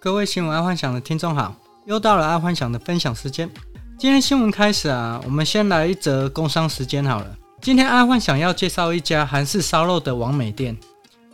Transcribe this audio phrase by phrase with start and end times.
[0.00, 1.52] 各位新闻爱幻想的听众好，
[1.84, 3.50] 又到了爱幻想的分享时间。
[3.98, 7.36] 今天新闻开始啊，我们先来一则工商时间好了。
[7.60, 10.76] 今天爱幻想要介绍一家韩式烧肉的王美店。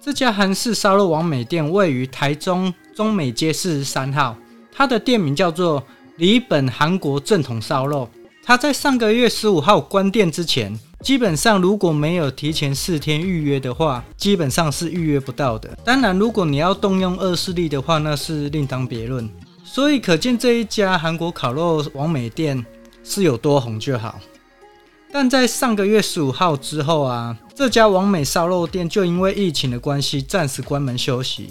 [0.00, 4.35] 这家韩式烧肉王美店位于台中中美街四十三号，
[4.72, 5.85] 它的店名叫做
[6.17, 8.08] 里本韩国正统烧肉。
[8.42, 10.74] 它在上个月十五号关店之前。
[11.05, 15.69] 基本上，如果没有提前四天预约的话，基本上是预约不到的。
[15.85, 19.29] 当然，如果你要动用恶势力的话，那是另当别论。
[19.62, 22.65] 所以，可见这一家韩国烤肉王美店
[23.05, 24.19] 是有多红就好。
[25.12, 31.51] 但在上个月十五号之后啊，这家王美烧肉店就因为疫情的关系暂时关门休息。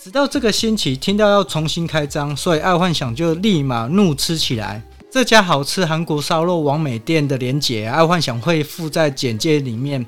[0.00, 4.80] 直到这个星期听到要重新开张，所以爱幻想就立马怒吃起来。
[5.12, 10.06] 这家好吃韩国烧肉王美店的连结，爱幻想会附在简介里面。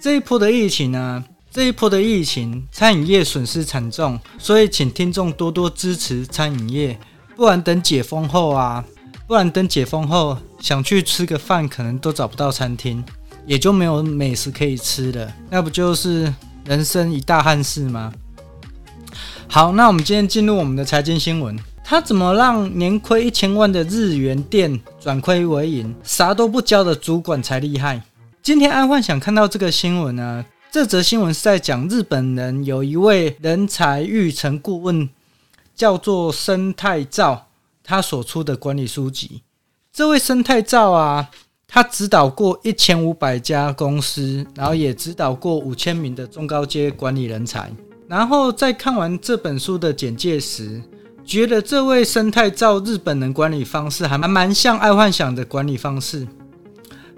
[0.00, 6.98] 这一波的疫情呢、这一波的疫情，餐饮业损失惨重，所以请听众多多支持餐饮业，
[7.36, 8.82] 不然等解封后啊，
[9.26, 13.04] 不然等解封后想去吃个饭，可能都找不到餐厅，
[13.46, 16.32] 也就没有美食可以吃了，那不就是
[16.64, 18.10] 人生一大憾事吗？
[19.46, 21.54] 好，那我们今天进入我们的财经新闻。
[21.92, 25.94] 他怎么让年亏一千万的日元店转亏为盈？
[26.02, 28.00] 啥都不教的主管才厉害。
[28.42, 35.06] 今天安幻想看到这个新闻呢，这则新闻是在讲日本人有一位人才育成顾问，
[35.76, 37.48] 叫做生态照，
[37.84, 39.42] 他所出的管理书籍。
[39.92, 41.28] 这位生态照啊，
[41.68, 47.70] 他指导过一千五百家公司，然后也指导过五千名的中高阶管理人才。
[48.08, 50.80] 然后在看完这本书的简介时，
[51.24, 56.26] 觉得这位生态照日本人管理方式还蛮蛮像爱幻想的管理方式。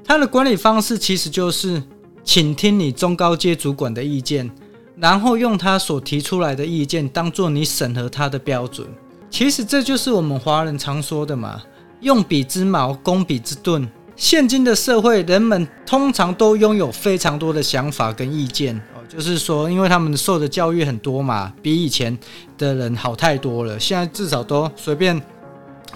[0.04, 1.82] 他的管理方式其实就是
[2.22, 4.50] 倾听你中高阶主管的意见，
[4.96, 8.86] 然后用他所提出来的意见当做你审核他的标准。
[9.30, 11.62] 其实这就是我们华人常说的嘛，
[12.00, 13.88] 用笔之矛攻彼之盾。
[14.14, 18.80] 现今的社会，人们通常都拥有非常多的想法跟意见。
[19.14, 22.18] 就是说，因为他们受的教育很多嘛，比以前
[22.58, 23.78] 的人好太多了。
[23.78, 25.22] 现在至少都随便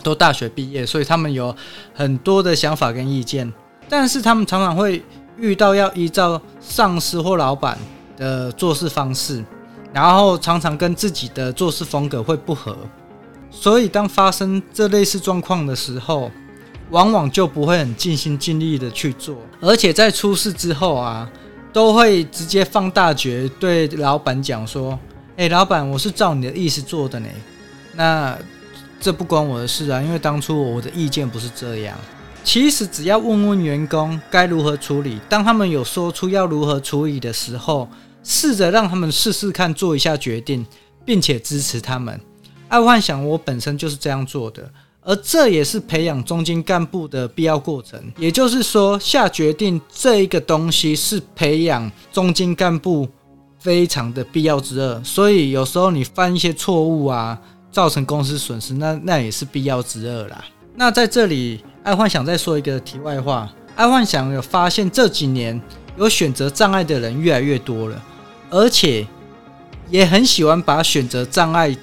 [0.05, 1.53] 都大学毕业，所以他们有
[1.93, 3.53] 很多的想法跟意见。
[3.89, 5.03] 但是他们常常会
[5.37, 7.77] 遇到要依照上司或老板
[8.17, 9.45] 的做事方式，
[9.93, 12.77] 然后常常跟自己的做事风格会不合。
[13.51, 16.31] 所以当发生这类似状况的时候，
[16.91, 21.29] 往往就不会很尽心尽力的去做，而且在出事之后啊。
[21.73, 24.99] 都会直接放大绝对老板讲说
[25.37, 27.29] ：“哎，老板，我是照你的意思做的呢。
[27.95, 28.37] 那
[29.01, 31.97] 这不关我的事啊，因为当初我的意见不是这样。
[32.43, 37.89] 其实只要问问员工该如何处理，当他们有说出要如何处理的时候，
[38.25, 40.67] 试着让他们试试看做一下决定，
[41.05, 42.19] 并且支持他们。
[42.69, 44.71] 爱幻想，我本身就是这样做的。”
[45.09, 53.09] 而这也是培养中间干部的必要过程，也就是说，下决定这一个东西是培养中间干部
[53.59, 55.03] 非常的必要之二。
[55.03, 57.41] 所以有时候你犯一些错误啊，
[57.73, 60.45] 造成公司损失，那那也是必要之二啦。
[60.75, 65.59] 那在这里，爱幻想再说一个题外话，爱幻想有发现这几年
[65.97, 68.05] 有选择障碍的人越来越多了，
[68.51, 69.07] 而且
[69.89, 71.75] 也很喜欢把选择障碍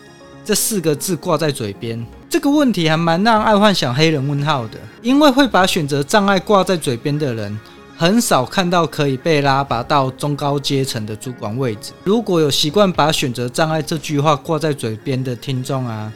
[0.45, 2.05] 这四个字挂在嘴边。
[2.35, 7.57] 这个问题还蛮让爱幻想黑人问号的，因为会把选择障碍挂在嘴边的人，
[7.95, 11.93] 很少看到可以被拉拔到中高阶层的主管位置。
[12.03, 16.11] 如果有习惯把选择障碍这句话挂在嘴边的听众啊，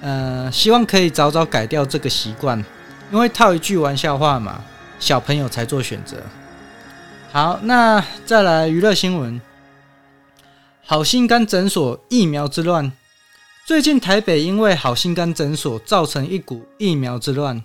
[0.00, 2.64] 呃，希望可以早早改掉这个习惯，
[3.10, 4.60] 因为套一句玩笑话嘛，
[5.00, 6.16] 小朋友才做选择。
[7.32, 9.40] 好，那再来娱乐新闻，
[10.86, 12.92] 好心肝诊所疫苗之乱。
[13.70, 17.62] 最近台北因为好心肝诊所造成一股疫苗之乱，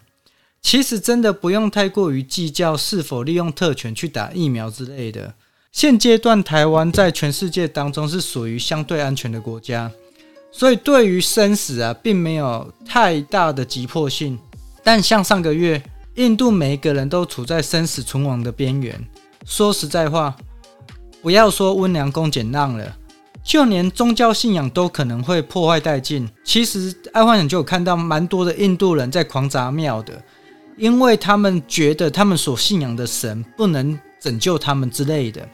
[0.62, 5.34] 其实真的不用太过于计较是否利用特权去打疫苗之类的。
[5.72, 9.92] 现阶段台湾在全世界当中是属于相对安全的国家，
[10.52, 14.38] 所以对于生死啊，并没有太大的急迫性。
[14.84, 15.82] 但像上个月，
[16.18, 19.04] 印度每一个人都处在生死存亡的边缘。
[19.44, 20.36] 说实在话，
[21.24, 22.96] 不要说温良恭俭让了。
[23.46, 26.28] 就连宗教信仰都可能会破坏殆尽。
[26.44, 30.20] 其实，爱幻想就有看到蛮多的印度人在狂砸庙的，
[30.76, 35.48] 因为他们觉得他们所信仰的神不能拯救他们之类的。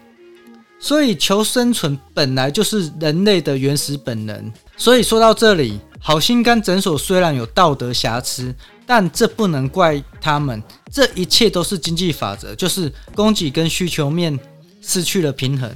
[0.80, 4.52] 所以，求生存本来就是人类的原始本能。
[4.78, 8.56] 所以说到这里，好心肝诊所虽然有道德瑕疵，
[8.88, 10.64] 但这不能怪他们。
[10.90, 14.40] 这一切都是经济法则，就是供给跟需求面
[14.82, 15.70] 失去了平衡。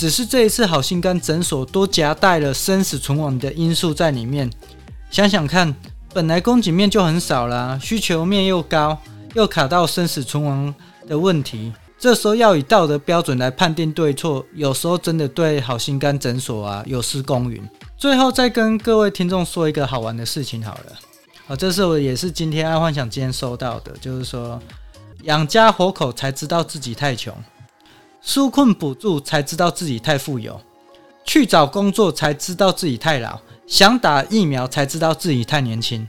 [0.00, 4.50] 只是这一次好心肝诊所多夹带了生死存亡的因素在里面。
[5.10, 5.74] 想想看，
[6.14, 8.96] 本来供给面就很少啦，需求面又高，
[9.34, 10.74] 又卡到生死存亡
[11.06, 17.62] 的问题，这时候要以道德标准来判定对错，有时候真的对好心肝诊所啊有失公允。
[17.98, 20.98] 最后再跟各位听众说一个好玩的事情好了，
[21.48, 24.58] 啊，这是我也是今天爱幻想今天收到的，就是说。
[25.24, 27.34] 养家活口才知道自己太穷，
[28.24, 30.60] 纾困补助才知道自己太富有，
[31.24, 36.06] 去找工作才知道自己太老，想打疫苗才知道自己太年轻。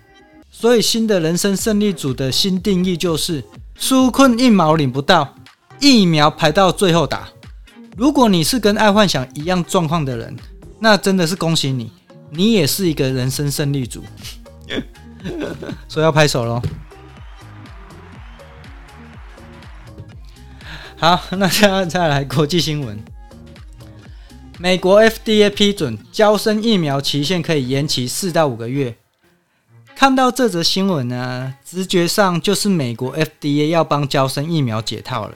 [0.52, 3.44] 所以新的人生胜利组的新定义就是：
[3.80, 5.36] 纾困一毛领不到，
[5.80, 7.30] 疫苗排到最后打。
[7.98, 10.36] 如果你是跟爱幻想一样状况的人，
[10.80, 11.92] 那真的是恭喜你，
[12.30, 14.04] 你也是一个人生胜利组。
[15.88, 16.62] 所以要拍手喽。
[21.02, 23.04] 好，那现在再来国际新闻。
[24.60, 28.96] 美国 FDA 批准娇生疫苗期限可以延期四到五个月。
[29.96, 35.34] 看到这则新闻呢，直觉上就是美国 FDA 要帮娇生疫苗解套了。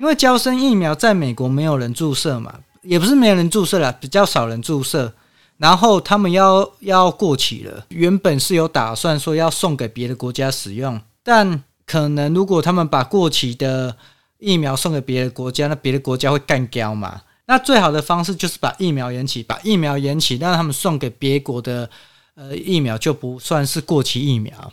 [0.00, 2.52] 因为娇生疫苗在美国没有人注射嘛，
[2.82, 5.12] 也不是没有人注射了，比较少人注射。
[5.58, 13.96] 然后他们要要过期了，原本是有打算说要送给别的国家使用，但可能如果他们把过期的
[14.40, 17.20] 疫苗送给别的国家，那别的国家会干掉嘛？
[17.46, 21.88] 那最好的方式就是把疫苗延期，把疫苗延期，让他们送给别国的
[22.34, 24.72] 呃疫苗就不算是过期疫苗。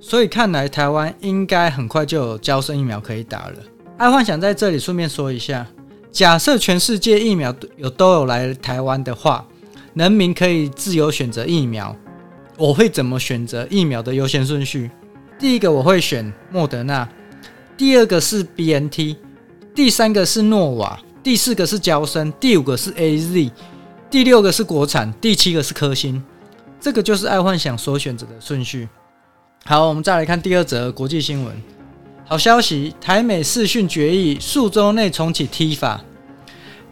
[0.00, 3.56] 所以看来台湾应该很快就有交生疫苗可以打了。
[3.98, 5.66] 爱幻想在这里顺便说一下，
[6.10, 9.46] 假设全世界疫苗有都有来台湾的话，
[9.94, 11.94] 人民可以自由选择疫苗。
[12.56, 14.90] 我会怎么选择疫苗的优先顺序？
[15.38, 17.08] 第一个我会选莫德纳。
[17.80, 19.16] 第二个是 BNT，
[19.74, 23.50] 第三个是诺瓦，第四个是交生，第五个是 AZ，
[24.10, 26.22] 第六个是国产，第七个是科兴。
[26.78, 28.86] 这个就是爱幻想所选择的顺序。
[29.64, 31.56] 好，我们再来看第二则国际新闻。
[32.26, 36.00] 好消息，台美视讯决议数周内重启 TIFA，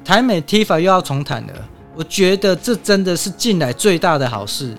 [0.03, 1.69] 台美 TIFA 又要重谈了。
[1.95, 4.75] 我觉得这真的是近来最大的好事，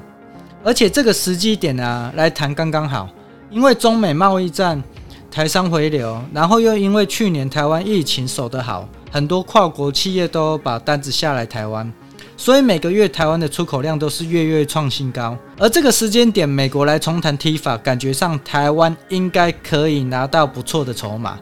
[0.63, 3.07] 而且这个时机点啊，来谈刚刚好，
[3.51, 4.81] 因为中美贸易战。
[5.31, 11.91] 台商回流，然后又因为去年台湾疫情守得好，很多跨国企业都把单子下来台湾，
[12.35, 15.37] 所以每个月台湾的出口量都是月月创新高。
[15.57, 21.37] 而这个时间点，美国来重谈 T 法感觉上台湾应该可以拿到不错的筹码，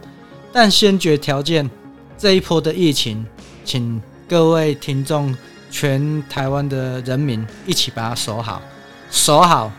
[0.51, 1.69] 但先决条件，
[2.18, 3.25] 这一波的疫情，
[3.63, 5.34] 请各位听众，
[5.72, 8.62] 全台湾的人民一起把它守好，
[9.10, 9.72] 守好，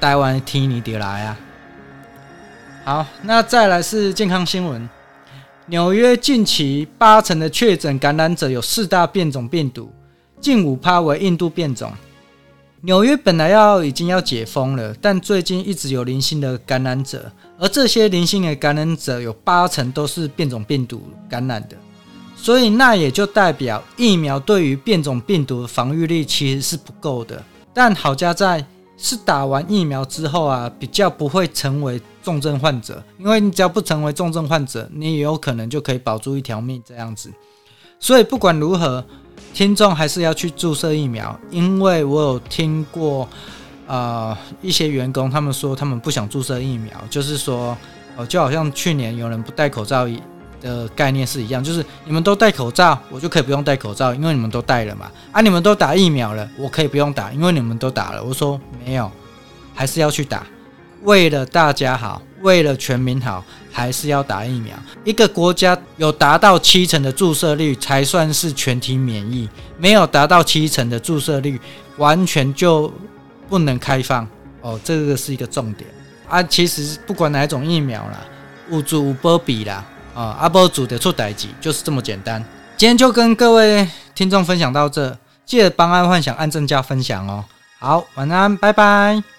[0.00, 1.36] 台湾天你就来啊！
[2.84, 4.88] 好，那再来是健康新闻。
[5.66, 9.88] 纽约近期八成的确诊感染者有四大变种病毒，
[10.40, 11.92] 近五趴为印度变种。
[12.80, 21.00] 纽约本来要已经要解封了，但最近一直有零星的感染者，而这些零星的感染者有八成都是变种病毒
[21.30, 21.76] 感染的，
[22.34, 27.40] 所以那也就代表疫苗对于变种病毒的防御力其实是不够的。
[27.72, 28.66] 但好家在。
[28.98, 37.30] 是打完疫苗之后啊，比较不会成为重症患者，因为你只要不成为重症患者，你也有可能就可以保住一条命这样子。
[37.98, 39.04] 所以不管如何，
[39.52, 43.24] 听众还是要去注射疫苗，因为我有听过
[43.86, 47.76] 啊、呃、一些员工他们说他们不想注射疫苗，就是说
[48.16, 50.08] 哦，就好像去年有人不戴口罩。
[50.62, 55.10] 的概念是一样，就是你们都戴口罩，我就可以不用戴口罩，因为你们都戴了嘛。
[55.32, 58.22] 啊，你们都打疫苗了，我可以不用打，因为你们都打了。
[58.22, 59.10] 我说没有，
[59.74, 60.46] 还是要去打，
[61.02, 64.76] 为了大家好，为了全民好，还是要打疫苗。
[65.04, 71.60] 一个国家有达到七成的注射率才算是全体免疫，没有达到七成的注射率，
[71.96, 72.92] 完全就
[73.48, 74.26] 不能开放。
[74.60, 75.88] 哦，这个是一个重点
[76.28, 76.42] 啊。
[76.42, 78.20] 其实不管哪种疫苗啦，
[78.70, 79.84] 有主有保庇啦。
[80.14, 82.44] 啊，阿波组的出代志就是这么简单。
[82.76, 85.16] 今天就跟各位听众分享到这，
[85.46, 87.44] 记得帮爱幻想按正加分享哦。
[87.78, 89.31] 好，晚安，拜拜。